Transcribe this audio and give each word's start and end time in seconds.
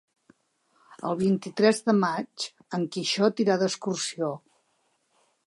El 1.09 1.17
vint-i-tres 1.19 1.81
de 1.89 1.95
maig 1.99 2.47
en 2.79 2.89
Quixot 2.97 3.43
irà 3.45 3.61
d'excursió. 3.65 4.33